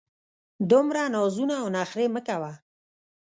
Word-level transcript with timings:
دومره 0.71 1.01
نازونه 1.15 1.53
او 1.61 1.67
نخرې 1.77 2.05
مه 2.13 2.21
کوه! 2.27 2.51